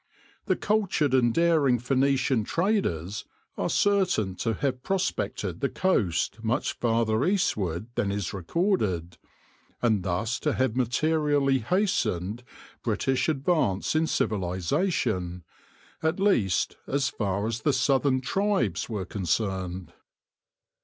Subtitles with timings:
[0.47, 7.23] The cultured and daring Phoenician traders are certain to have prospected the coast much farther
[7.23, 9.19] eastward than is recorded,
[9.79, 12.43] and thus to have materially hastened
[12.81, 15.43] British ad vance in civilisation—
[16.01, 19.93] at least, as far as the southern tribes were concerned.